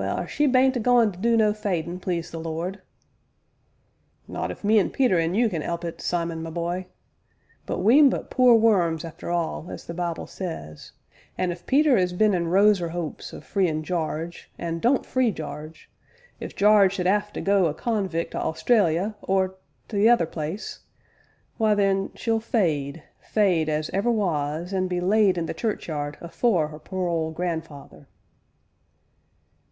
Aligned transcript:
"Well, 0.00 0.26
she 0.26 0.46
bean't 0.46 0.76
a 0.76 0.78
goin' 0.78 1.10
to 1.10 1.18
do 1.18 1.36
no 1.36 1.52
fadin', 1.52 1.98
please 1.98 2.30
the 2.30 2.38
Lord!" 2.38 2.80
"Not 4.28 4.52
if 4.52 4.62
me 4.62 4.78
an' 4.78 4.90
Peter 4.90 5.18
an' 5.18 5.34
you 5.34 5.48
can 5.48 5.60
'elp 5.60 5.84
it, 5.84 6.00
Simon, 6.00 6.40
my 6.40 6.50
bye 6.50 6.86
but 7.66 7.80
we 7.80 7.98
'm 7.98 8.08
but 8.08 8.30
poor 8.30 8.54
worms, 8.54 9.04
arter 9.04 9.28
all, 9.28 9.66
as 9.72 9.86
the 9.86 9.94
Bible 9.94 10.28
says; 10.28 10.92
an' 11.36 11.50
if 11.50 11.66
Peter 11.66 11.96
'as 11.96 12.12
been 12.12 12.32
an' 12.32 12.46
rose 12.46 12.80
'er 12.80 12.92
'opes 12.92 13.34
o' 13.34 13.40
freein' 13.40 13.82
Jarge, 13.82 14.48
an' 14.56 14.78
don't 14.78 15.04
free 15.04 15.32
Jarge 15.32 15.90
if 16.38 16.54
Jarge 16.54 16.92
should 16.92 17.08
'ave 17.08 17.32
to 17.32 17.40
go 17.40 17.66
a 17.66 17.74
convic' 17.74 18.30
to 18.30 18.38
Austrayley, 18.38 18.98
or 18.98 19.14
or 19.22 19.54
t' 19.88 20.08
other 20.08 20.26
place, 20.26 20.78
why 21.56 21.74
then 21.74 22.12
she'll 22.14 22.38
fade, 22.38 23.02
fade 23.20 23.68
as 23.68 23.90
ever 23.92 24.12
was, 24.12 24.72
an' 24.72 24.86
be 24.86 25.00
laid 25.00 25.36
in 25.36 25.46
the 25.46 25.54
churchyard 25.54 26.16
afore 26.20 26.70
'er 26.72 26.78
poor 26.78 27.08
old 27.08 27.34
grandfeyther!" 27.34 28.06